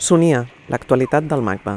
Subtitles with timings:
[0.00, 1.74] Sonia, l'actualitat del MACBA.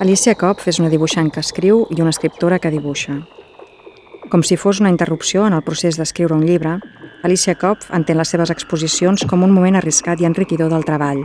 [0.00, 3.18] Alicia Kopf és una dibuixant que escriu i una escriptora que dibuixa.
[4.32, 6.78] Com si fos una interrupció en el procés d'escriure un llibre,
[7.26, 11.20] Alicia Kopf entén les seves exposicions com un moment arriscat i enriquidor del treball,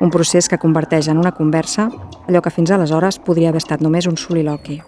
[0.00, 1.90] un procés que converteix en una conversa
[2.24, 4.80] allò que fins aleshores podria haver estat només un soliloqui.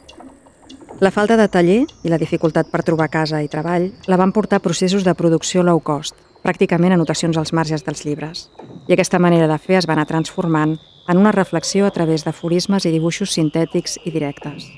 [0.98, 4.56] La falta de taller i la dificultat per trobar casa i treball la van portar
[4.56, 8.46] a processos de producció low cost, pràcticament anotacions als marges dels llibres.
[8.88, 10.72] I aquesta manera de fer es va anar transformant
[11.06, 14.70] en una reflexió a través d'aforismes i dibuixos sintètics i directes.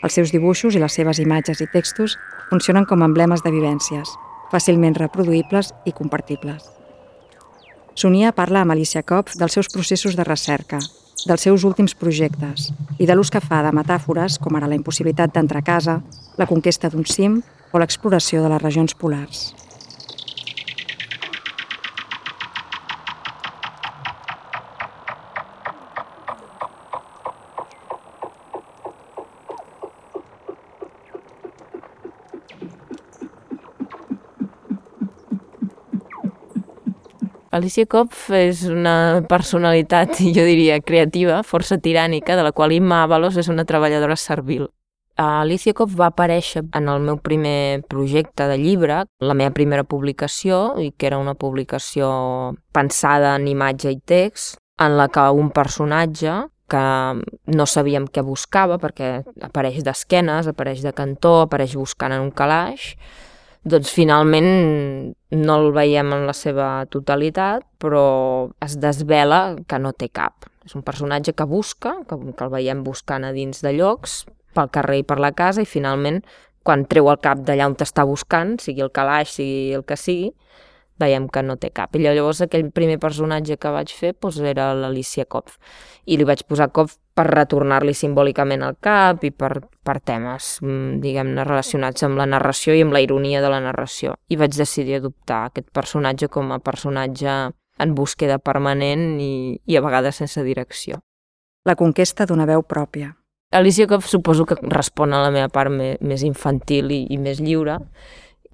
[0.00, 2.16] Els seus dibuixos i les seves imatges i textos
[2.48, 4.14] funcionen com emblemes de vivències,
[4.48, 6.70] fàcilment reproduïbles i compartibles.
[7.92, 10.80] Sonia parla amb Alicia Kopf dels seus processos de recerca,
[11.28, 15.34] dels seus últims projectes i de l'ús que fa de metàfores com ara la impossibilitat
[15.34, 16.00] d'entrar a casa,
[16.38, 17.40] la conquesta d'un cim
[17.72, 19.50] o l'exploració de les regions polars.
[37.50, 43.38] Alicia Kopf és una personalitat, jo diria, creativa, força tirànica, de la qual Imma Avalos
[43.40, 44.68] és una treballadora servil.
[45.20, 50.78] Alicia Kopf va aparèixer en el meu primer projecte de llibre, la meva primera publicació,
[50.78, 52.08] i que era una publicació
[52.72, 56.36] pensada en imatge i text, en la que un personatge
[56.70, 56.84] que
[57.50, 62.94] no sabíem què buscava, perquè apareix d'esquenes, apareix de cantó, apareix buscant en un calaix,
[63.64, 64.50] doncs finalment
[65.36, 70.48] no el veiem en la seva totalitat, però es desvela que no té cap.
[70.64, 74.24] És un personatge que busca, que, que el veiem buscant a dins de llocs,
[74.56, 76.22] pel carrer i per la casa, i finalment,
[76.66, 80.32] quan treu el cap d'allà on t'està buscant, sigui el calaix, sigui el que sigui,
[81.00, 81.96] veiem que no té cap.
[81.96, 85.58] I llavors aquell primer personatge que vaig fer doncs, era l'Alicia Kopf.
[86.06, 89.52] I li vaig posar Kopf per retornar-li simbòlicament al cap i per,
[89.84, 94.16] per temes, mm, diguem-ne, relacionats amb la narració i amb la ironia de la narració.
[94.28, 97.36] I vaig decidir adoptar aquest personatge com a personatge
[97.80, 101.00] en búsqueda permanent i, i a vegades sense direcció.
[101.68, 103.14] La conquesta d'una veu pròpia.
[103.52, 107.80] Alicia Kopf suposo que respon a la meva part més infantil i, i més lliure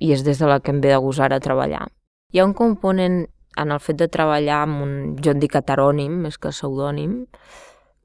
[0.01, 1.87] i és des de la que em ve de gosar a treballar.
[2.33, 3.23] Hi ha un component
[3.57, 7.23] en el fet de treballar amb un, jo en dic heterònim, més que pseudònim,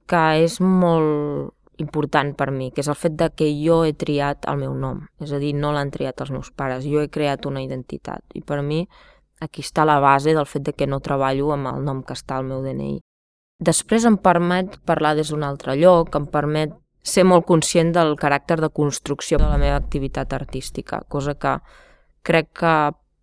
[0.07, 4.45] que és molt important per mi, que és el fet de que jo he triat
[4.51, 5.01] el meu nom.
[5.23, 8.23] És a dir, no l'han triat els meus pares, jo he creat una identitat.
[8.37, 8.83] I per mi
[9.41, 12.37] aquí està la base del fet de que no treballo amb el nom que està
[12.37, 12.99] al meu DNI.
[13.61, 18.59] Després em permet parlar des d'un altre lloc, em permet ser molt conscient del caràcter
[18.61, 21.57] de construcció de la meva activitat artística, cosa que
[22.21, 22.75] crec que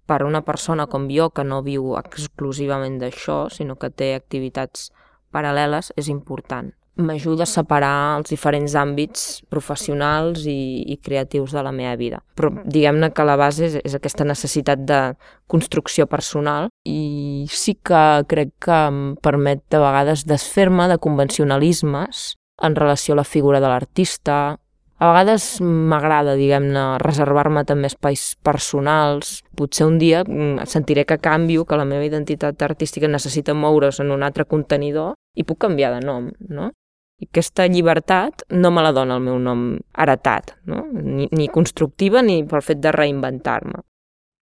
[0.08, 4.88] per una persona com jo, que no viu exclusivament d'això, sinó que té activitats
[5.34, 6.72] paral·leles, és important.
[6.98, 12.18] M'ajuda a separar els diferents àmbits professionals i, i creatius de la meva vida.
[12.34, 15.02] Però diguem-ne que la base és, és aquesta necessitat de
[15.46, 22.32] construcció personal i sí que crec que em permet de vegades desfer-me de convencionalismes
[22.66, 24.58] en relació a la figura de l'artista,
[24.98, 29.44] a vegades m'agrada, diguem-ne, reservar-me també espais personals.
[29.58, 34.10] Potser un dia mm, sentiré que canvio, que la meva identitat artística necessita moure's en
[34.10, 36.72] un altre contenidor i puc canviar de nom, no?
[37.18, 40.84] I aquesta llibertat no me la dona el meu nom heretat, no?
[40.92, 43.82] ni, ni constructiva ni pel fet de reinventar-me.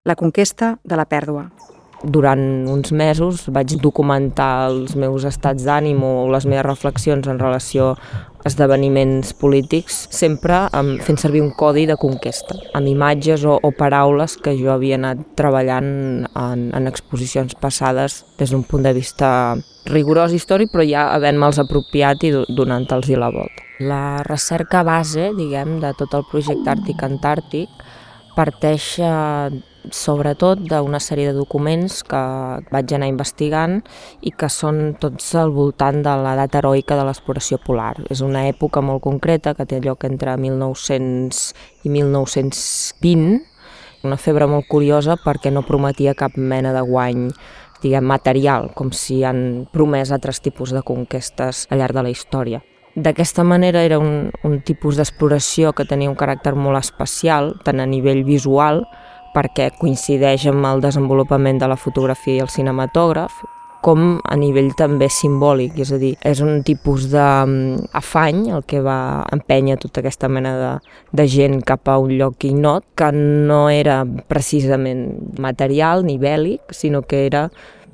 [0.04, 1.48] La conquesta de la pèrdua.
[2.04, 7.94] Durant uns mesos vaig documentar els meus estats d'ànim o les meves reflexions en relació
[8.46, 14.38] esdeveniments polítics, sempre amb, fent servir un codi de conquesta, amb imatges o, o paraules
[14.42, 15.90] que jo havia anat treballant
[16.30, 19.28] en, en exposicions passades des d'un punt de vista
[19.86, 23.62] rigorós històric, però ja havent-me'ls apropiat i donant-los la volta.
[23.86, 27.84] La recerca base, diguem, de tot el projecte Àrtic-Antàrtic
[28.36, 29.50] parteix eh,
[29.92, 32.22] sobretot d'una sèrie de documents que
[32.72, 33.80] vaig anar investigant
[34.20, 37.94] i que són tots al voltant de l'edat heroica de l'exploració polar.
[38.10, 41.52] És una època molt concreta que té lloc entre 1900
[41.84, 43.38] i 1920,
[44.06, 47.30] una febre molt curiosa perquè no prometia cap mena de guany
[47.82, 52.62] diguem, material, com si han promès altres tipus de conquestes al llarg de la història.
[52.96, 57.88] D'aquesta manera era un, un tipus d'exploració que tenia un caràcter molt especial, tant a
[57.88, 58.86] nivell visual,
[59.36, 63.44] perquè coincideix amb el desenvolupament de la fotografia i el cinematògraf,
[63.86, 69.22] com a nivell també simbòlic, és a dir, és un tipus d'afany el que va
[69.36, 70.72] empènyer tota aquesta mena de,
[71.20, 77.04] de gent cap a un lloc ignot, que no era precisament material ni bèl·lic, sinó
[77.06, 77.46] que era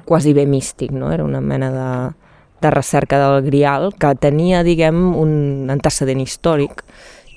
[0.07, 1.13] quasi bé místic, no?
[1.13, 1.91] era una mena de,
[2.63, 6.87] de recerca del Grial que tenia, diguem, un antecedent històric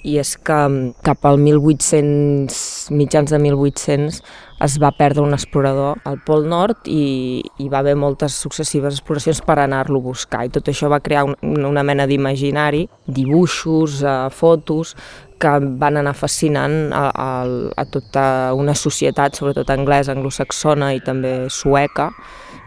[0.06, 0.58] i és que
[1.06, 2.58] cap al 1800,
[2.94, 4.22] mitjans de 1800,
[4.66, 9.42] es va perdre un explorador al Pol Nord i hi va haver moltes successives exploracions
[9.44, 10.46] per anar-lo a buscar.
[10.46, 14.96] I tot això va crear un, una mena d'imaginari, dibuixos, eh, fotos
[15.42, 17.30] que van anar fascinant a, a,
[17.76, 18.26] a tota
[18.56, 22.12] una societat, sobretot anglesa, anglosaxona i també sueca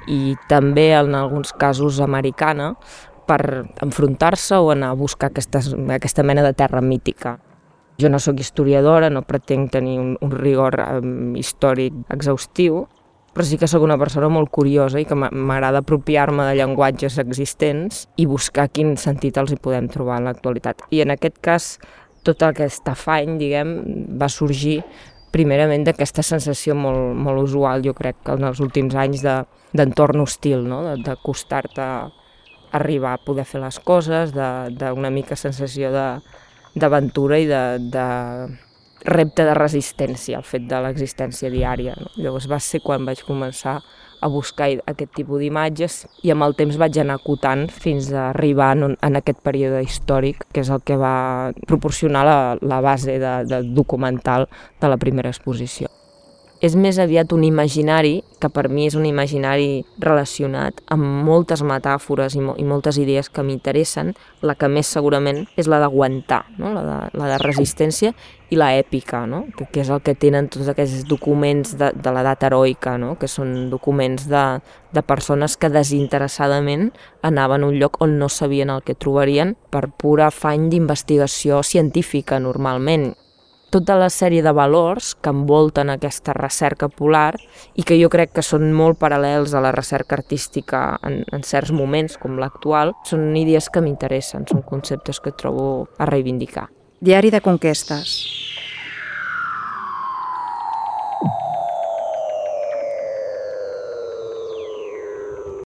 [0.09, 2.75] i també en alguns casos americana
[3.29, 7.37] per enfrontar-se o anar a buscar aquestes, aquesta mena de terra mítica.
[7.99, 12.87] Jo no sóc historiadora, no pretenc tenir un, un rigor um, històric exhaustiu,
[13.35, 18.07] però sí que sóc una persona molt curiosa i que m'agrada apropiar-me de llenguatges existents
[18.17, 20.87] i buscar quin sentit els hi podem trobar en l'actualitat.
[20.91, 21.69] I en aquest cas,
[22.27, 23.75] tot aquest afany, diguem,
[24.19, 24.81] va sorgir
[25.35, 30.25] primerament d'aquesta sensació molt, molt usual, jo crec, que en els últims anys d'entorn de,
[30.25, 30.81] hostil, no?
[30.87, 31.19] de, de
[32.73, 37.63] arribar a poder fer les coses, d'una mica sensació d'aventura i de,
[37.93, 38.07] de
[39.05, 41.95] repte de resistència, el fet de l'existència diària.
[41.99, 42.11] No?
[42.19, 43.79] Llavors va ser quan vaig començar
[44.21, 48.73] a buscar aquest tipus d'imatges i amb el temps vaig anar acotant fins a arribar
[48.75, 53.37] en, en aquest període històric, que és el que va proporcionar la, la base de,
[53.47, 54.49] de documental
[54.81, 55.98] de la primera exposició
[56.61, 62.35] és més aviat un imaginari, que per mi és un imaginari relacionat amb moltes metàfores
[62.39, 64.13] i, mo i moltes idees que m'interessen,
[64.43, 66.73] la que més segurament és la d'aguantar, no?
[66.75, 68.13] la, de, la de resistència
[68.51, 69.45] i la èpica, no?
[69.57, 73.15] que, que és el que tenen tots aquests documents de, de l'edat heroica, no?
[73.21, 74.45] que són documents de,
[74.95, 76.91] de persones que desinteressadament
[77.23, 82.39] anaven a un lloc on no sabien el que trobarien per pura afany d'investigació científica
[82.43, 83.13] normalment
[83.71, 87.35] tota la sèrie de valors que envolten aquesta recerca polar
[87.75, 91.73] i que jo crec que són molt paral·lels a la recerca artística en, en certs
[91.73, 96.69] moments, com l'actual, són idees que m'interessen, són conceptes que trobo a reivindicar.
[97.01, 98.48] Diari de conquestes.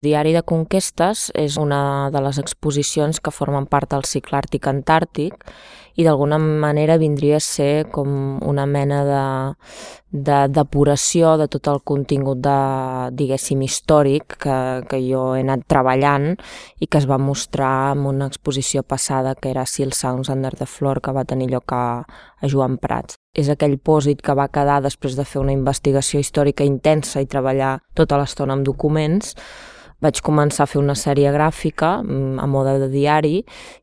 [0.02, 5.44] Diari de Conquestes és una de les exposicions que formen part del cicle Àrtic-Antàrtic
[6.02, 9.26] i d'alguna manera vindria a ser com una mena de,
[10.26, 12.58] de depuració de tot el contingut de,
[13.14, 14.56] diguéssim, històric que,
[14.90, 16.32] que jo he anat treballant
[16.82, 20.66] i que es va mostrar en una exposició passada que era Seal Sounds Under the
[20.66, 22.02] Floor que va tenir lloc a,
[22.42, 23.20] a Joan Prats.
[23.38, 27.78] És aquell pòsit que va quedar després de fer una investigació històrica intensa i treballar
[27.94, 29.36] tota l'estona amb documents,
[30.02, 33.38] vaig començar a fer una sèrie gràfica mm, a moda de diari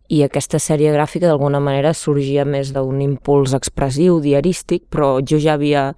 [0.09, 5.55] i aquesta sèrie gràfica d'alguna manera sorgia més d'un impuls expressiu, diarístic, però jo ja
[5.59, 5.93] havia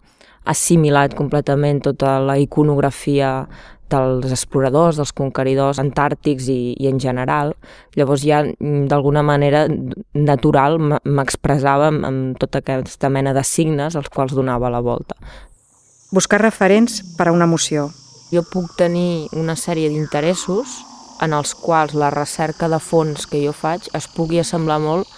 [0.51, 3.47] assimilat completament tota la iconografia
[3.91, 7.55] dels exploradors, dels conqueridors antàrtics i, i en general.
[7.99, 9.67] Llavors ja mm, d'alguna manera
[10.15, 15.19] natural m'expressava amb, amb tota aquesta mena de signes als quals donava la volta.
[16.11, 17.89] Buscar referents per a una emoció,
[18.31, 20.79] jo puc tenir una sèrie d'interessos
[21.21, 25.09] en els quals la recerca de fons que jo faig es pugui assemblar molt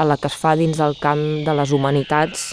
[0.00, 2.46] a la que es fa dins del camp de les humanitats,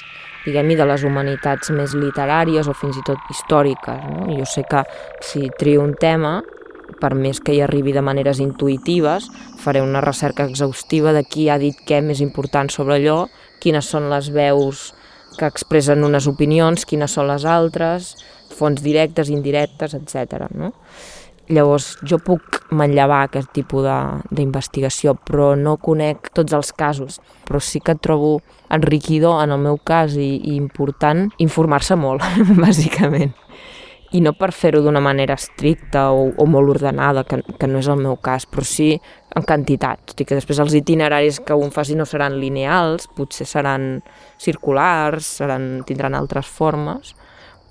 [0.44, 4.04] diguem-hi, de les humanitats més literàries o fins i tot històriques.
[4.12, 4.28] No?
[4.36, 4.84] Jo sé que
[5.24, 6.42] si trio un tema,
[7.00, 9.30] per més que hi arribi de maneres intuïtives,
[9.64, 13.28] faré una recerca exhaustiva de qui ha dit què més important sobre allò,
[13.64, 14.90] quines són les veus
[15.38, 18.16] que expressen unes opinions, quines són les altres,
[18.58, 20.50] fonts directes, indirectes, etc.
[20.58, 20.74] No?
[21.48, 23.86] Llavors, jo puc manllevar aquest tipus
[24.36, 27.22] d'investigació, però no conec tots els casos.
[27.48, 28.42] Però sí que trobo
[28.74, 32.26] enriquidor, en el meu cas, i, i important informar-se molt,
[32.66, 33.32] bàsicament.
[34.16, 37.88] I no per fer-ho d'una manera estricta o, o molt ordenada, que, que no és
[37.92, 38.94] el meu cas, però sí
[39.36, 40.04] en quantitat.
[40.12, 44.02] Tot i que després els itineraris que un faci no seran lineals, potser seran
[44.44, 47.16] circulars, seran, tindran altres formes,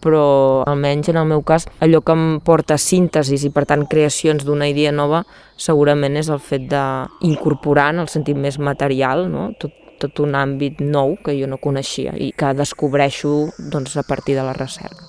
[0.07, 4.47] però almenys en el meu cas allò que em porta síntesis i per tant creacions
[4.47, 5.25] d'una idea nova
[5.59, 9.51] segurament és el fet d'incorporar en el sentit més material no?
[9.59, 13.35] tot, tot un àmbit nou que jo no coneixia i que descobreixo
[13.73, 15.07] doncs, a partir de la recerca.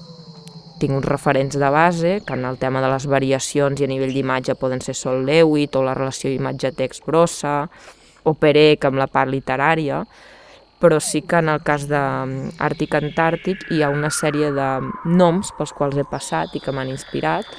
[0.77, 4.13] Tinc uns referents de base, que en el tema de les variacions i a nivell
[4.13, 7.63] d'imatge poden ser Sol Lewitt o la relació imatge-text brossa,
[8.23, 10.03] o Perec amb la part literària,
[10.79, 14.67] però sí que en el cas d'Àrtic Antàrtic hi ha una sèrie de
[15.10, 17.50] noms pels quals he passat i que m'han inspirat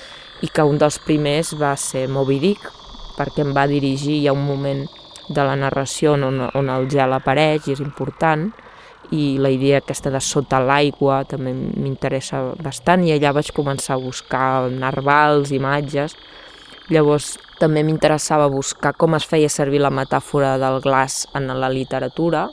[0.43, 2.63] i que un dels primers va ser Moby Dick,
[3.19, 4.85] perquè em va dirigir, hi ha un moment
[5.29, 8.47] de la narració on, on el gel apareix i és important,
[9.11, 14.03] i la idea aquesta de sota l'aigua també m'interessa bastant i allà vaig començar a
[14.03, 16.15] buscar narvals, imatges.
[16.93, 22.49] Llavors també m'interessava buscar com es feia servir la metàfora del glaç en la literatura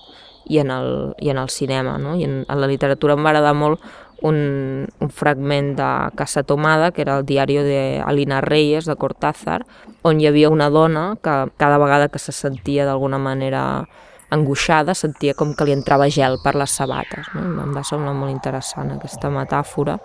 [0.46, 1.98] i en el, i en el cinema.
[1.98, 2.16] No?
[2.16, 3.82] I en, en la literatura em va agradar molt
[4.22, 9.66] un, un fragment de Casa Tomada, que era el diari de Alina Reyes, de Cortázar,
[10.02, 13.86] on hi havia una dona que cada vegada que se sentia d'alguna manera
[14.30, 17.28] angoixada, sentia com que li entrava gel per les sabates.
[17.36, 17.44] No?
[17.64, 20.00] Em va semblar molt interessant aquesta metàfora.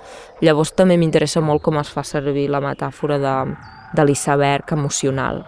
[0.45, 3.37] Llavors també m'interessa molt com es fa servir la metàfora de,
[3.97, 5.45] de l'iceberg emocional.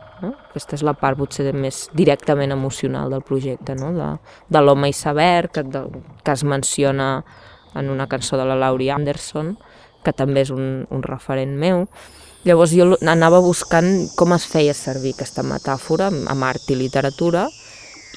[0.53, 3.89] Aquesta és la part potser més directament emocional del projecte, no?
[3.97, 4.09] de,
[4.53, 5.81] de l'home iceberg, que, de,
[6.21, 7.25] que es menciona
[7.75, 9.55] en una cançó de la Laurie Anderson,
[10.05, 11.87] que també és un, un referent meu.
[12.45, 17.47] Llavors jo anava buscant com es feia servir aquesta metàfora amb art i literatura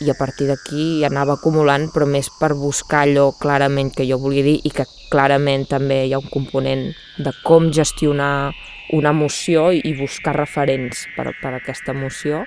[0.01, 4.43] i a partir d'aquí anava acumulant, però més per buscar allò clarament que jo volia
[4.43, 8.51] dir i que clarament també hi ha un component de com gestionar
[8.93, 12.43] una emoció i buscar referents per, per a aquesta emoció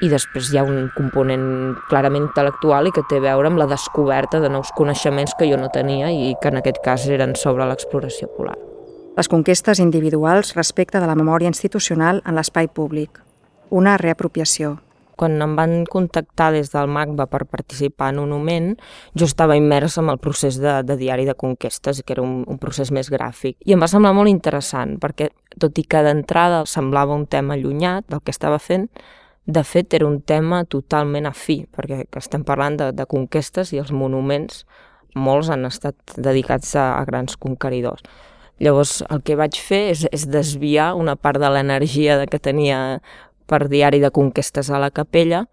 [0.00, 3.68] i després hi ha un component clarament intel·lectual i que té a veure amb la
[3.68, 7.68] descoberta de nous coneixements que jo no tenia i que en aquest cas eren sobre
[7.68, 8.56] l'exploració polar.
[9.18, 13.20] Les conquestes individuals respecte de la memòria institucional en l'espai públic.
[13.68, 14.78] Una reapropiació,
[15.20, 18.72] quan em van contactar des del MACBA per participar en un moment,
[19.12, 22.58] jo estava immers en el procés de, de diari de conquestes, que era un, un
[22.62, 23.58] procés més gràfic.
[23.68, 25.28] I em va semblar molt interessant, perquè
[25.60, 28.88] tot i que d'entrada semblava un tema allunyat del que estava fent,
[29.44, 33.92] de fet era un tema totalment afí, perquè estem parlant de, de conquestes i els
[33.92, 34.64] monuments,
[35.18, 38.04] molts han estat dedicats a, a grans conqueridors.
[38.60, 43.00] Llavors, el que vaig fer és, és desviar una part de l'energia que tenia
[43.50, 45.44] per diari de conquestes a la capella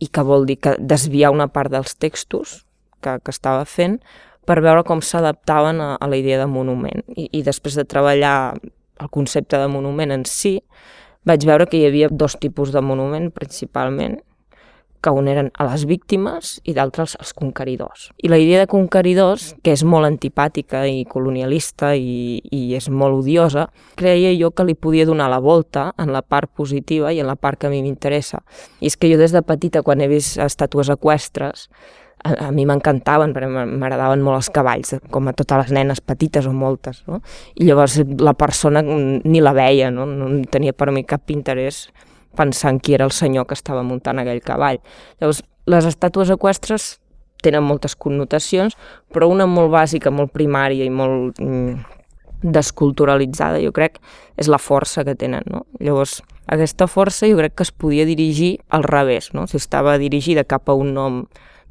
[0.00, 2.62] i que vol dir que desviar una part dels textos
[3.04, 4.00] que, que estava fent
[4.48, 7.04] per veure com s'adaptaven a, a la idea de monument.
[7.16, 8.54] I, I després de treballar
[9.00, 10.58] el concepte de monument en si,
[11.24, 14.18] vaig veure que hi havia dos tipus de monument principalment,
[15.04, 18.08] que un eren a les víctimes i d'altres als conqueridors.
[18.16, 23.20] I la idea de conqueridors, que és molt antipàtica i colonialista i, i és molt
[23.20, 23.66] odiosa,
[24.00, 27.36] creia jo que li podia donar la volta en la part positiva i en la
[27.36, 28.40] part que a mi m'interessa.
[28.80, 31.68] I és que jo des de petita, quan he vist estàtues equestres,
[32.24, 36.48] a, a mi m'encantaven, perquè m'agradaven molt els cavalls, com a totes les nenes petites
[36.48, 37.20] o moltes, no?
[37.60, 40.08] I llavors la persona ni la veia, no?
[40.08, 41.84] No tenia per mi cap interès
[42.36, 44.80] pensant qui era el senyor que estava muntant aquell cavall.
[45.20, 46.98] Llavors, les estàtues equestres
[47.44, 48.76] tenen moltes connotacions,
[49.12, 51.94] però una molt bàsica, molt primària i molt mm,
[52.44, 53.98] desculturalitzada, jo crec,
[54.40, 55.64] és la força que tenen, no?
[55.80, 56.20] Llavors,
[56.52, 59.46] aquesta força jo crec que es podia dirigir al revés, no?
[59.48, 61.24] Si estava dirigida cap a un nom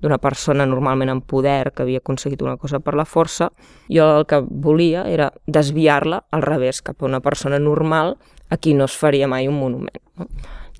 [0.03, 3.51] d'una persona normalment en poder que havia aconseguit una cosa per la força,
[3.87, 8.17] jo el que volia era desviar-la al revés, cap a una persona normal
[8.49, 10.01] a qui no es faria mai un monument.
[10.17, 10.27] No?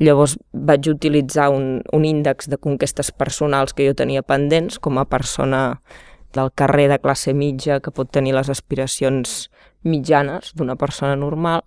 [0.01, 5.05] Llavors vaig utilitzar un, un índex de conquestes personals que jo tenia pendents com a
[5.05, 5.81] persona
[6.33, 9.51] del carrer de classe mitja que pot tenir les aspiracions
[9.85, 11.61] mitjanes d'una persona normal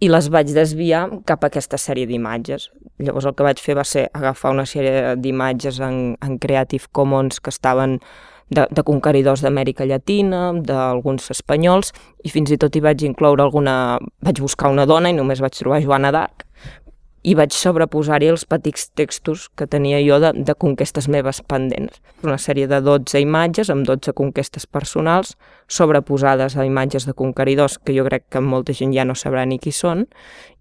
[0.00, 2.70] i les vaig desviar cap a aquesta sèrie d'imatges.
[3.00, 7.40] Llavors el que vaig fer va ser agafar una sèrie d'imatges en, en Creative Commons
[7.40, 7.98] que estaven
[8.50, 11.94] de, de conqueridors d'Amèrica Llatina, d'alguns espanyols,
[12.26, 13.74] i fins i tot hi vaig incloure alguna...
[14.26, 16.44] Vaig buscar una dona i només vaig trobar Joana d'Arc,
[17.22, 22.00] i vaig sobreposar-hi els petits textos que tenia jo de, de conquestes meves pendents.
[22.24, 25.34] Una sèrie de 12 imatges amb 12 conquestes personals
[25.68, 29.60] sobreposades a imatges de conqueridors que jo crec que molta gent ja no sabrà ni
[29.60, 30.06] qui són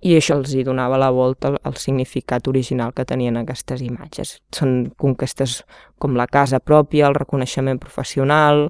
[0.04, 4.40] i això els hi donava la volta al, significat original que tenien aquestes imatges.
[4.52, 5.62] Són conquestes
[5.98, 8.68] com la casa pròpia, el reconeixement professional,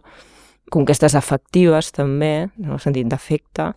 [0.69, 3.74] conquestes afectives també, en el sentit d'afecte,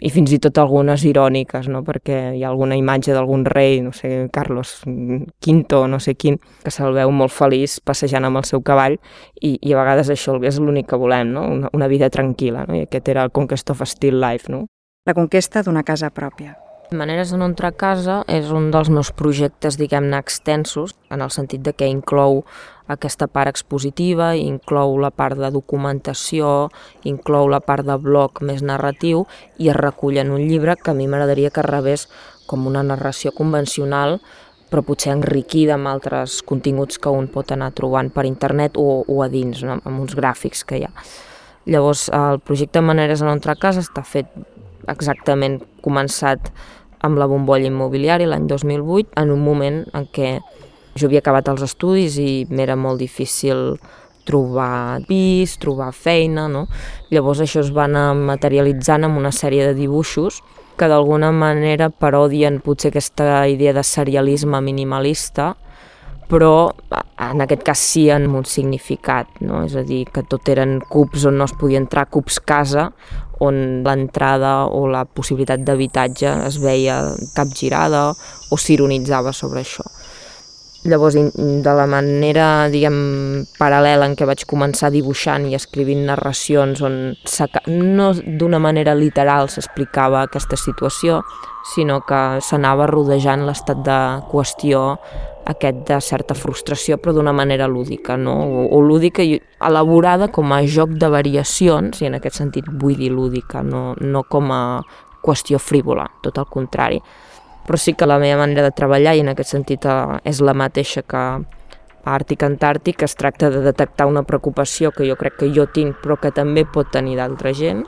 [0.00, 1.82] i fins i tot algunes iròniques, no?
[1.84, 6.72] perquè hi ha alguna imatge d'algun rei, no sé, Carlos V, no sé quin, que
[6.72, 8.96] se'l veu molt feliç passejant amb el seu cavall
[9.40, 11.44] i, i a vegades això és l'únic que volem, no?
[11.58, 12.78] una, una vida tranquil·la, no?
[12.80, 14.50] i aquest era el Conquest of Still Life.
[14.52, 14.66] No?
[15.06, 16.56] La conquesta d'una casa pròpia.
[16.90, 21.30] Maneres de no entrar a casa és un dels meus projectes, diguem-ne, extensos, en el
[21.30, 22.40] sentit de que inclou
[22.90, 26.66] aquesta part expositiva, inclou la part de documentació,
[27.06, 29.22] inclou la part de blog més narratiu
[29.62, 32.08] i es recull en un llibre que a mi m'agradaria que rebés
[32.50, 34.18] com una narració convencional
[34.70, 39.22] però potser enriquida amb altres continguts que un pot anar trobant per internet o, o
[39.22, 39.78] a dins, no?
[39.78, 40.94] amb uns gràfics que hi ha.
[41.70, 44.30] Llavors, el projecte Maneres de no entrar a casa està fet
[44.88, 46.50] exactament començat
[47.06, 50.38] amb la bombolla immobiliària l'any 2008, en un moment en què
[50.98, 53.78] jo havia acabat els estudis i m'era molt difícil
[54.28, 56.66] trobar pis, trobar feina, no?
[57.10, 60.42] Llavors això es va anar materialitzant amb una sèrie de dibuixos
[60.78, 65.54] que d'alguna manera parodien potser aquesta idea de serialisme minimalista,
[66.30, 66.70] però
[67.20, 69.64] en aquest cas sí en un significat, no?
[69.66, 72.92] és a dir, que tot eren cubs on no es podia entrar, cubs casa,
[73.40, 77.00] on l'entrada o la possibilitat d'habitatge es veia
[77.34, 78.10] capgirada
[78.50, 79.86] o s'ironitzava sobre això.
[80.82, 82.94] Llavors, de la manera, diguem,
[83.60, 86.94] paral·lela en què vaig començar dibuixant i escrivint narracions on
[87.76, 91.20] no d'una manera literal s'explicava aquesta situació,
[91.74, 93.98] sinó que s'anava rodejant l'estat de
[94.32, 94.96] qüestió
[95.50, 98.36] aquest de certa frustració, però d'una manera lúdica, no?
[98.46, 102.96] O, o lúdica i elaborada com a joc de variacions, i en aquest sentit vull
[102.96, 104.62] dir lúdica, no, no com a
[105.20, 107.02] qüestió frívola, tot el contrari
[107.70, 110.56] però sí que la meva manera de treballar, i en aquest sentit eh, és la
[110.58, 115.50] mateixa que a Àrtic Antàrtic, es tracta de detectar una preocupació que jo crec que
[115.54, 117.84] jo tinc, però que també pot tenir d'altra gent,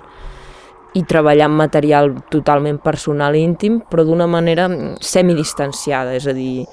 [0.94, 4.68] i treballar amb material totalment personal i íntim, però d'una manera
[5.00, 6.66] semidistanciada, és a dir,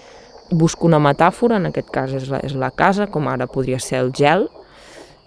[0.52, 4.00] busco una metàfora, en aquest cas és la, és la casa, com ara podria ser
[4.02, 4.48] el gel,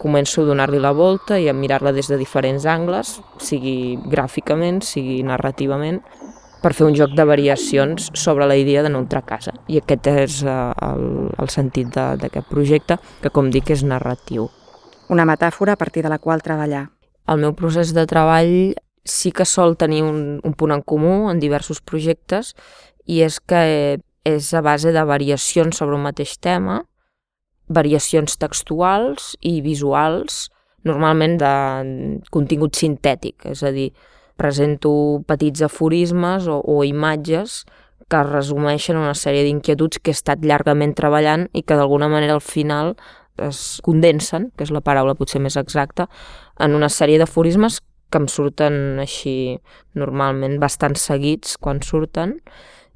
[0.03, 5.21] començo a donar-li la volta i a mirar-la des de diferents angles, sigui gràficament, sigui
[5.27, 6.01] narrativament,
[6.63, 9.55] per fer un joc de variacions sobre la idea de no entrar a casa.
[9.67, 11.07] I aquest és eh, el,
[11.43, 14.49] el sentit d'aquest projecte, que com dic és narratiu.
[15.11, 16.87] Una metàfora a partir de la qual treballar.
[17.31, 18.75] El meu procés de treball
[19.05, 22.55] sí que sol tenir un, un punt en comú en diversos projectes
[23.11, 26.83] i és que és a base de variacions sobre un mateix tema,
[27.69, 30.49] variacions textuals i visuals,
[30.87, 31.53] normalment de
[32.35, 33.91] contingut sintètic, és a dir,
[34.39, 37.63] presento petits aforismes o, o imatges
[38.11, 42.45] que resumeixen una sèrie d'inquietuds que he estat llargament treballant i que d'alguna manera al
[42.45, 42.97] final
[43.41, 46.09] es condensen, que és la paraula potser més exacta,
[46.61, 47.81] en una sèrie d'aforismes
[48.13, 49.59] que em surten així
[49.97, 52.37] normalment bastant seguits quan surten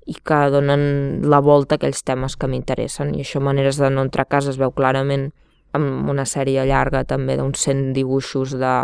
[0.07, 3.15] i que donen la volta a aquells temes que m'interessen.
[3.15, 5.31] I això, Maneres de no entrar a casa, es veu clarament
[5.77, 8.77] amb una sèrie llarga també d'uns 100 dibuixos de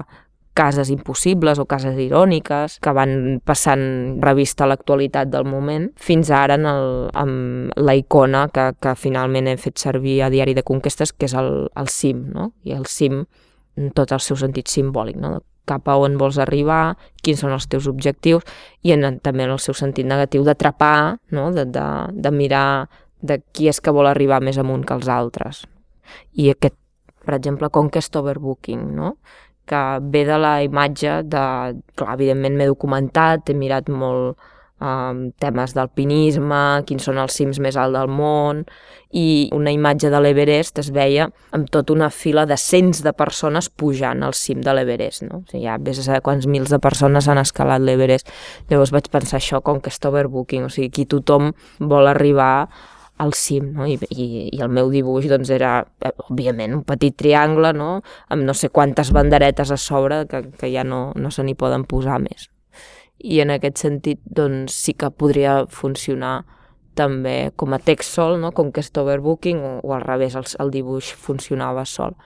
[0.52, 6.58] cases impossibles o cases iròniques que van passant revista a l'actualitat del moment, fins ara
[6.60, 11.14] en el, amb la icona que, que finalment he fet servir a Diari de Conquestes,
[11.16, 12.50] que és el, el cim, no?
[12.68, 13.22] i el cim
[13.80, 15.38] en tot el seu sentit simbòlic, no?
[15.68, 18.46] Cap a on vols arribar, quins són els teus objectius,
[18.82, 21.50] i en, també en el seu sentit negatiu d'atrapar, no?
[21.54, 22.88] de, de, de mirar
[23.22, 25.62] de qui és que vol arribar més amunt que els altres.
[26.34, 26.76] I aquest,
[27.22, 29.16] per exemple, Conquest Overbooking, no?
[29.66, 31.44] que ve de la imatge de...
[31.94, 34.40] Clar, evidentment m'he documentat, he mirat molt
[34.82, 38.64] um, temes d'alpinisme, quins són els cims més alts del món,
[39.12, 43.68] i una imatge de l'Everest es veia amb tota una fila de cents de persones
[43.68, 45.42] pujant al cim de l'Everest, no?
[45.42, 48.32] O sigui, ja vés a saber quants mils de persones han escalat l'Everest.
[48.72, 52.68] Llavors vaig pensar això com que és overbooking, o sigui, aquí tothom vol arribar
[53.22, 53.86] al cim, no?
[53.86, 54.24] I, i,
[54.56, 57.92] i el meu dibuix doncs, era, eh, òbviament, un petit triangle, no?
[58.32, 61.86] amb no sé quantes banderetes a sobre que, que ja no, no se n'hi poden
[61.88, 62.48] posar més.
[63.22, 66.42] I en aquest sentit, doncs, sí que podria funcionar
[66.98, 68.52] també com a text sol, no?
[68.52, 72.16] com que és overbooking, o, o al revés, el, el dibuix funcionava sol.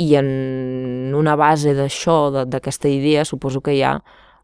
[0.00, 3.98] I en una base d'això, d'aquesta idea, suposo que hi ha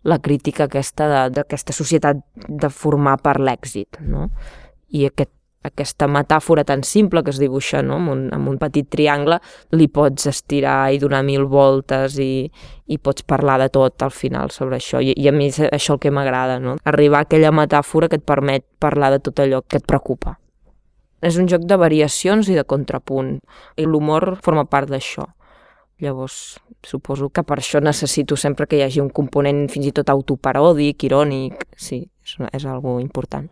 [0.07, 4.29] la crítica aquesta d'aquesta societat de formar per l'èxit, no?
[4.95, 5.33] I aquest
[5.67, 7.99] aquesta metàfora tan simple que es dibuixa no?
[8.01, 9.41] amb, un, amb un petit triangle,
[9.75, 12.47] li pots estirar i donar mil voltes i,
[12.87, 15.03] i pots parlar de tot al final sobre això.
[15.03, 16.77] I, i a mi és això el que m'agrada, no?
[16.85, 20.39] arribar a aquella metàfora que et permet parlar de tot allò que et preocupa.
[21.25, 23.39] És un joc de variacions i de contrapunt,
[23.77, 25.25] i l'humor forma part d'això.
[26.05, 30.13] Llavors, suposo que per això necessito sempre que hi hagi un component fins i tot
[30.13, 33.49] autoparòdic, irònic, sí, és, és algo important.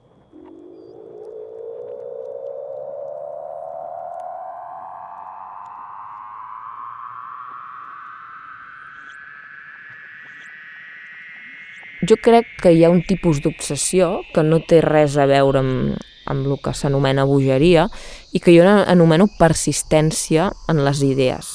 [12.08, 15.94] Jo crec que hi ha un tipus d'obsessió que no té res a veure amb,
[16.26, 17.86] amb el que s'anomena bogeria
[18.34, 21.54] i que jo anomeno persistència en les idees,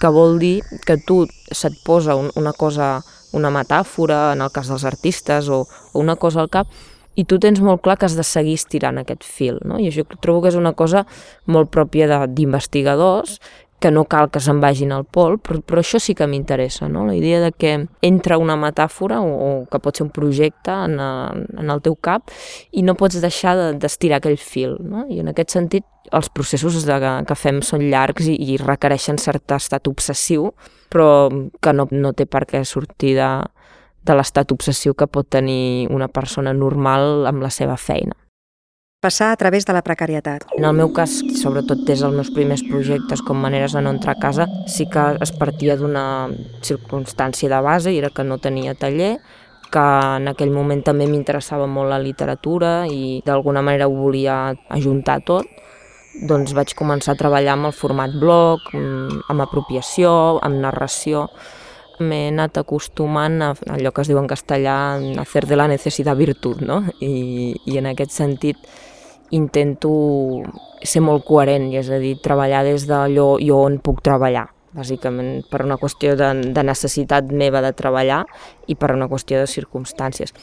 [0.00, 4.70] que vol dir que tu se't posa un, una cosa, una metàfora, en el cas
[4.70, 6.70] dels artistes, o, o una cosa al cap,
[7.14, 9.78] i tu tens molt clar que has de seguir estirant aquest fil, no?
[9.78, 11.04] I això trobo que és una cosa
[11.46, 13.38] molt pròpia d'investigadors
[13.84, 17.02] que no cal que se'n vagin al pol, però, però això sí que m'interessa, no?
[17.04, 20.94] la idea de que entra una metàfora o, o que pot ser un projecte en,
[21.04, 22.32] el, en el teu cap
[22.72, 24.78] i no pots deixar d'estirar de, aquell fil.
[24.80, 25.04] No?
[25.12, 25.84] I en aquest sentit
[26.16, 26.96] els processos de,
[27.28, 30.54] que fem són llargs i, i requereixen cert estat obsessiu,
[30.88, 31.28] però
[31.60, 33.30] que no, no té per què sortir de,
[34.00, 38.16] de l'estat obsessiu que pot tenir una persona normal amb la seva feina.
[39.04, 40.46] Passar a través de la precarietat.
[40.56, 44.14] En el meu cas, sobretot des dels meus primers projectes com maneres de no entrar
[44.14, 46.30] a casa, sí que es partia d'una
[46.64, 49.18] circumstància de base i era que no tenia taller,
[49.68, 49.82] que
[50.16, 54.38] en aquell moment també m'interessava molt la literatura i d'alguna manera ho volia
[54.72, 55.52] ajuntar tot,
[56.24, 61.26] doncs vaig començar a treballar amb el format blog, amb apropiació, amb narració,
[62.00, 66.16] m'he anat acostumant a allò que es diu en castellà a fer de la necessitat
[66.16, 66.80] virtut, no?
[67.04, 68.64] I, i en aquest sentit
[69.34, 69.92] intento
[70.84, 75.62] ser molt coherent, és a dir, treballar des d'allò jo on puc treballar, bàsicament per
[75.64, 78.24] una qüestió de, de necessitat meva de treballar
[78.70, 80.34] i per una qüestió de circumstàncies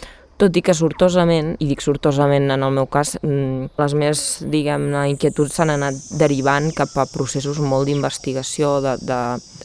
[0.41, 5.03] tot i que sortosament, i dic sortosament en el meu cas, mm, les meves, diguem-ne,
[5.11, 9.19] inquietuds s'han anat derivant cap a processos molt d'investigació, de, de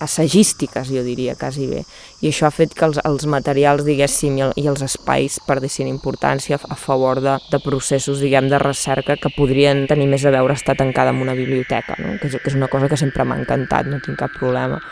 [0.05, 1.83] assagístiques, jo diria, quasi bé.
[2.21, 6.61] I això ha fet que els, els materials, diguéssim, i, i els espais perdessin importància
[6.61, 10.77] a favor de, de processos, diguem, de recerca que podrien tenir més a veure estar
[10.77, 12.19] tancada en una biblioteca, no?
[12.21, 14.83] que, és, que és una cosa que sempre m'ha encantat, no tinc cap problema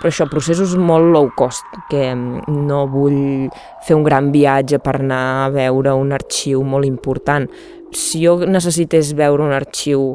[0.00, 3.50] però això, processos molt low cost, que no vull
[3.84, 7.44] fer un gran viatge per anar a veure un arxiu molt important.
[7.92, 10.14] Si jo necessités veure un arxiu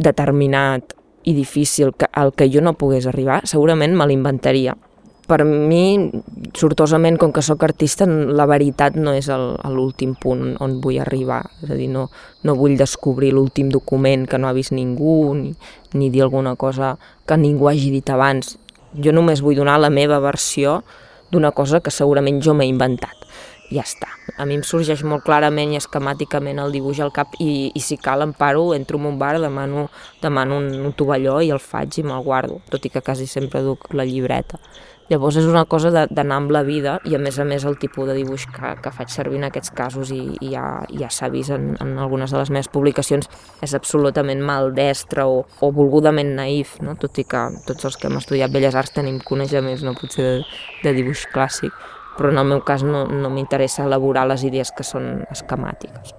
[0.00, 0.94] determinat
[1.28, 4.76] i difícil que, al que jo no pogués arribar, segurament me l'inventaria.
[5.30, 6.10] Per mi,
[6.58, 11.44] sortosament, com que sóc artista, la veritat no és l'últim punt on vull arribar.
[11.62, 12.08] És a dir, no,
[12.42, 15.52] no vull descobrir l'últim document que no ha vist ningú, ni,
[15.94, 16.96] ni dir alguna cosa
[17.28, 18.56] que ningú hagi dit abans.
[18.98, 20.80] Jo només vull donar la meva versió
[21.30, 23.26] d'una cosa que segurament jo m'he inventat.
[23.70, 24.08] Ja està.
[24.34, 28.00] A mi em sorgeix molt clarament i esquemàticament el dibuix al cap i, i si
[28.02, 29.86] cal em paro, entro en un bar, demano,
[30.22, 33.62] demano un, un tovalló i el faig i me'l guardo, tot i que quasi sempre
[33.62, 34.58] duc la llibreta.
[35.10, 38.06] Llavors és una cosa d'anar amb la vida i a més a més el tipus
[38.06, 40.62] de dibuix que, que faig servir en aquests casos i, i ja,
[41.00, 43.26] ja s'ha vist en, en algunes de les meves publicacions
[43.66, 46.94] és absolutament maldestre o, o volgudament naïf, no?
[46.94, 49.98] tot i que tots els que hem estudiat Belles Arts tenim coneixements no?
[49.98, 50.40] potser de,
[50.86, 51.74] de dibuix clàssic,
[52.14, 56.14] però en el meu cas no, no m'interessa elaborar les idees que són esquemàtiques.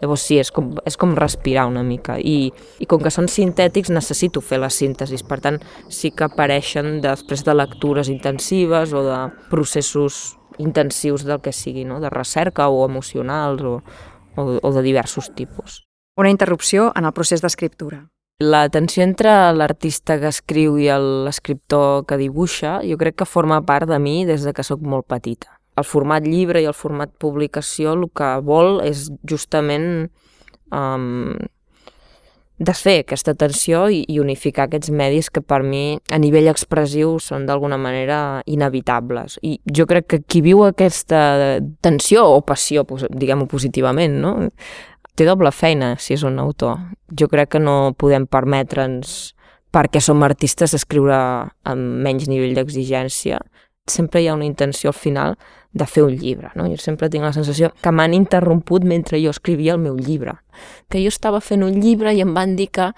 [0.00, 3.92] Llavors sí, és com, és com respirar una mica i, i com que són sintètics
[3.92, 5.60] necessito fer les síntesis, per tant
[5.92, 9.18] sí que apareixen després de lectures intensives o de
[9.52, 12.00] processos intensius del que sigui, no?
[12.00, 13.76] de recerca o emocionals o,
[14.36, 15.84] o, o de diversos tipus.
[16.16, 18.06] Una interrupció en el procés d'escriptura.
[18.40, 23.88] La tensió entre l'artista que escriu i l'escriptor que dibuixa jo crec que forma part
[23.88, 27.96] de mi des de que sóc molt petita el format llibre i el format publicació
[27.96, 30.10] el que vol és justament
[30.70, 31.34] um,
[32.60, 37.46] desfer aquesta tensió i, i unificar aquests medis que per mi a nivell expressiu són
[37.48, 39.38] d'alguna manera inevitables.
[39.42, 44.34] I jo crec que qui viu aquesta tensió o passió, diguem-ho positivament, no?
[45.16, 46.78] té doble feina si és un autor.
[47.16, 49.34] Jo crec que no podem permetre'ns
[49.74, 51.16] perquè som artistes escriure
[51.68, 53.40] amb menys nivell d'exigència.
[53.86, 55.38] Sempre hi ha una intenció al final
[55.72, 56.50] de fer un llibre.
[56.54, 56.66] No?
[56.66, 60.34] Jo sempre tinc la sensació que m'han interromput mentre jo escrivia el meu llibre.
[60.90, 62.90] Que jo estava fent un llibre i em van dir que...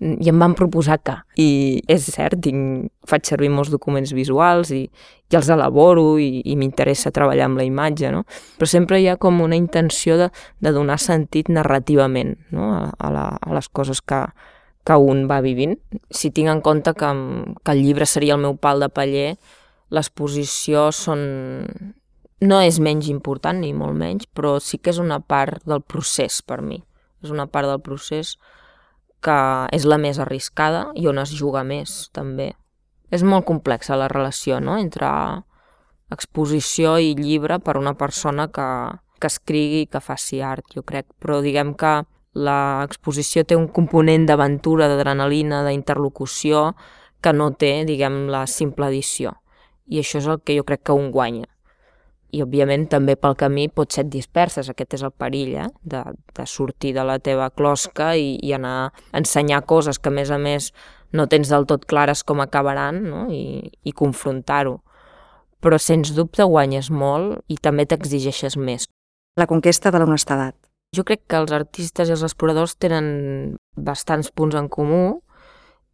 [0.00, 1.16] i em van proposar que.
[1.42, 6.56] I és cert, tinc, faig servir molts documents visuals i, i els elaboro i, i
[6.56, 8.22] m'interessa treballar amb la imatge, no?
[8.56, 10.30] Però sempre hi ha com una intenció de,
[10.62, 12.70] de donar sentit narrativament no?
[12.78, 14.24] a, a, la, a les coses que,
[14.86, 15.80] que un va vivint.
[16.10, 17.10] Si tinc en compte que,
[17.64, 19.34] que el llibre seria el meu pal de paller,
[19.90, 21.20] l'exposició són,
[22.40, 26.40] no és menys important, ni molt menys, però sí que és una part del procés
[26.42, 26.80] per mi.
[27.20, 28.36] És una part del procés
[29.20, 29.36] que
[29.76, 32.54] és la més arriscada i on es juga més, també.
[33.10, 34.78] És molt complexa la relació no?
[34.78, 35.10] entre
[36.10, 38.66] exposició i llibre per una persona que,
[39.20, 41.10] que escrigui i que faci art, jo crec.
[41.20, 42.00] Però diguem que
[42.34, 46.70] l'exposició té un component d'aventura, d'adrenalina, d'interlocució
[47.20, 49.34] que no té, diguem, la simple edició.
[49.90, 51.48] I això és el que jo crec que un guanya
[52.32, 55.68] i òbviament també pel camí pot ser disperses, aquest és el perill, eh?
[55.82, 56.02] de,
[56.36, 60.30] de sortir de la teva closca i, i anar a ensenyar coses que a més
[60.30, 60.70] a més
[61.16, 63.24] no tens del tot clares com acabaran no?
[63.34, 64.78] i, i confrontar-ho.
[65.60, 68.86] Però sens dubte guanyes molt i també t'exigeixes més.
[69.36, 70.54] La conquesta de l'honestedat.
[70.96, 75.20] Jo crec que els artistes i els exploradors tenen bastants punts en comú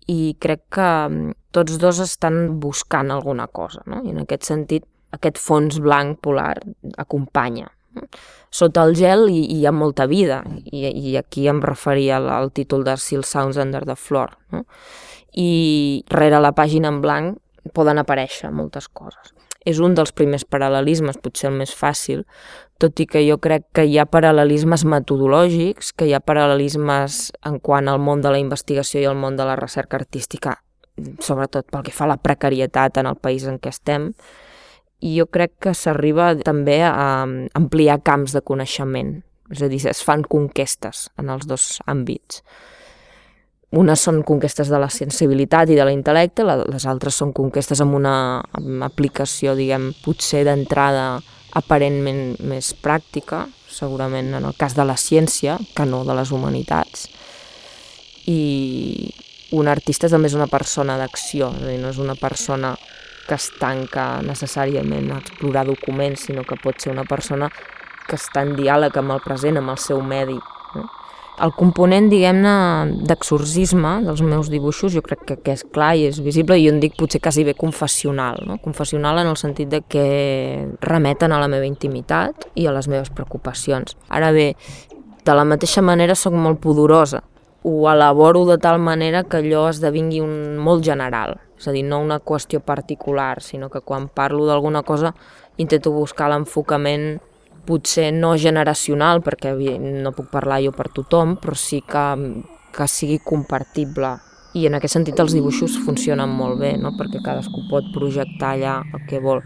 [0.08, 4.02] i crec que mm, tots dos estan buscant alguna cosa, no?
[4.04, 4.84] I en aquest sentit,
[5.16, 6.58] aquest fons blanc polar
[7.00, 7.70] acompanya.
[8.52, 12.52] Sota el gel hi, hi ha molta vida, i, i aquí em referia al, al
[12.52, 14.36] títol de Seal Sounds Under the Floor.
[14.52, 14.66] No?
[15.32, 19.32] I rere la pàgina en blanc poden aparèixer moltes coses.
[19.66, 22.22] És un dels primers paral·lelismes, potser el més fàcil,
[22.78, 27.58] tot i que jo crec que hi ha paral·lelismes metodològics, que hi ha paral·lelismes en
[27.58, 30.60] quant al món de la investigació i al món de la recerca artística,
[31.20, 34.12] sobretot pel que fa a la precarietat en el país en què estem,
[35.04, 37.26] i jo crec que s'arriba també a
[37.58, 39.18] ampliar camps de coneixement,
[39.52, 42.42] és a dir, es fan conquestes en els dos àmbits.
[43.76, 48.16] Unes són conquestes de la sensibilitat i de l'intel·lecte, les altres són conquestes amb una
[48.56, 51.18] amb aplicació, diguem, potser d'entrada
[51.56, 57.08] aparentment més pràctica, segurament en el cas de la ciència, que no de les humanitats.
[58.30, 59.12] I
[59.52, 62.74] un artista també és una persona d'acció, és a dir, no és una persona
[63.26, 67.50] que es tanca necessàriament a explorar documents, sinó que pot ser una persona
[68.06, 70.36] que està en diàleg amb el present, amb el seu medi.
[70.76, 70.86] No?
[71.42, 72.54] El component, diguem-ne,
[73.04, 76.72] d'exorcisme dels meus dibuixos jo crec que, que és clar i és visible i jo
[76.72, 78.56] en dic potser quasi bé confessional, no?
[78.62, 80.06] confessional en el sentit de que
[80.80, 83.98] remeten a la meva intimitat i a les meves preocupacions.
[84.08, 84.52] Ara bé,
[85.26, 87.20] de la mateixa manera sóc molt pudorosa,
[87.68, 91.98] ho elaboro de tal manera que allò esdevingui un molt general, és a dir, no
[91.98, 95.10] una qüestió particular, sinó que quan parlo d'alguna cosa
[95.58, 97.16] intento buscar l'enfocament
[97.66, 99.50] potser no generacional, perquè
[99.82, 102.04] no puc parlar jo per tothom, però sí que,
[102.70, 104.14] que sigui compartible.
[104.54, 106.94] I en aquest sentit els dibuixos funcionen molt bé, no?
[106.94, 109.42] perquè cadascú pot projectar allà el que vol.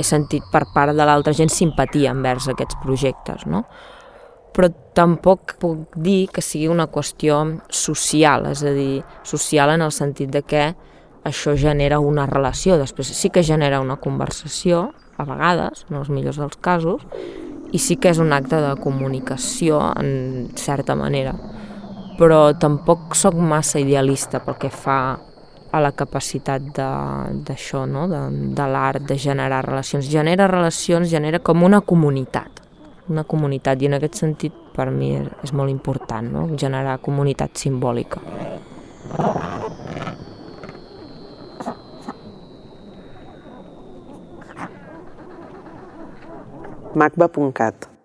[0.00, 3.66] He sentit per part de l'altra gent simpatia envers aquests projectes, no?
[4.54, 9.94] Però tampoc puc dir que sigui una qüestió social, és a dir, social en el
[9.94, 10.64] sentit de que
[11.28, 16.38] això genera una relació, després sí que genera una conversació, a vegades, en els millors
[16.38, 17.02] dels casos,
[17.74, 21.34] i sí que és un acte de comunicació en certa manera.
[22.18, 24.98] Però tampoc sóc massa idealista pel que fa
[25.70, 28.06] a la capacitat d'això, no?
[28.08, 28.22] de,
[28.56, 30.08] de l'art, de generar relacions.
[30.08, 32.62] Genera relacions, genera com una comunitat,
[33.08, 36.46] una comunitat, i en aquest sentit per mi és molt important, no?
[36.56, 38.22] generar comunitat simbòlica.
[46.98, 47.97] macba.cat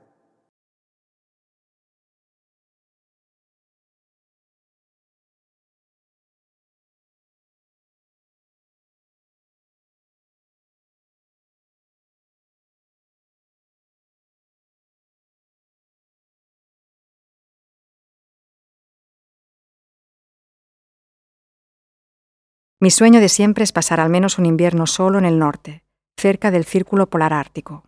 [22.84, 25.86] Mi sueño de siempre es pasar al menos un invierno solo en el norte,
[26.18, 27.86] cerca del círculo polar ártico.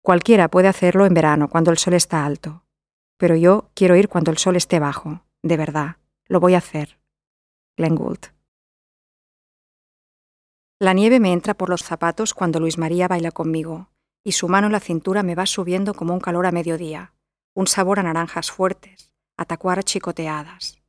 [0.00, 2.64] Cualquiera puede hacerlo en verano, cuando el sol está alto.
[3.18, 5.96] Pero yo quiero ir cuando el sol esté bajo, de verdad.
[6.24, 6.98] Lo voy a hacer.
[7.76, 8.28] Glenn Gould.
[10.78, 13.90] La nieve me entra por los zapatos cuando Luis María baila conmigo,
[14.24, 17.12] y su mano en la cintura me va subiendo como un calor a mediodía,
[17.54, 20.80] un sabor a naranjas fuertes, a tacuaras chicoteadas.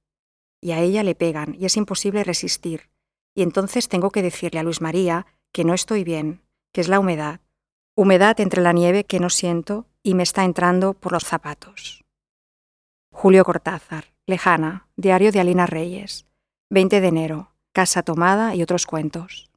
[0.62, 2.90] Y a ella le pegan, y es imposible resistir,
[3.36, 6.42] y entonces tengo que decirle a Luis María que no estoy bien,
[6.74, 7.42] que es la humedad,
[7.96, 12.04] humedad entre la nieve que no siento y me está entrando por los zapatos.
[13.14, 16.26] Julio Cortázar, Lejana, Diario de Alina Reyes,
[16.70, 19.51] 20 de enero, Casa Tomada y otros cuentos.